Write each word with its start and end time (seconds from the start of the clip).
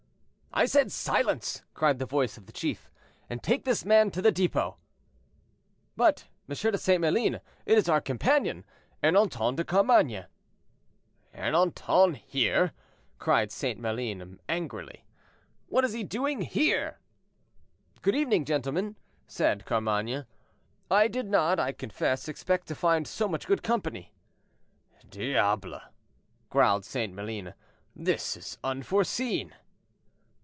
"I 0.53 0.65
said 0.65 0.91
silence," 0.91 1.63
cried 1.73 1.97
the 1.97 2.05
voice 2.05 2.37
of 2.37 2.45
the 2.45 2.51
chief; 2.51 2.91
"and 3.29 3.41
take 3.41 3.63
this 3.63 3.85
man 3.85 4.11
to 4.11 4.21
the 4.21 4.33
depot." 4.33 4.75
"But, 5.95 6.27
M. 6.49 6.55
de 6.57 6.77
St. 6.77 6.99
Maline, 6.99 7.35
it 7.65 7.77
is 7.77 7.87
our 7.87 8.01
companion, 8.01 8.65
Ernanton 9.01 9.55
de 9.55 9.63
Carmainges." 9.63 10.25
"Ernanton 11.33 12.17
here!" 12.17 12.73
cried 13.17 13.49
St. 13.53 13.79
Maline, 13.79 14.39
angrily; 14.49 15.05
"what 15.67 15.85
is 15.85 15.93
he 15.93 16.03
doing 16.03 16.41
here?" 16.41 16.99
"Good 18.01 18.13
evening, 18.13 18.43
gentlemen," 18.43 18.97
said 19.27 19.63
Carmainges; 19.65 20.25
"I 20.91 21.07
did 21.07 21.27
not, 21.29 21.61
I 21.61 21.71
confess, 21.71 22.27
expect 22.27 22.67
to 22.67 22.75
find 22.75 23.07
so 23.07 23.29
much 23.29 23.47
good 23.47 23.63
company." 23.63 24.13
"Diable!" 25.09 25.79
growled 26.49 26.83
St. 26.83 27.13
Maline; 27.13 27.53
"this 27.95 28.35
is 28.35 28.57
unforeseen." 28.65 29.55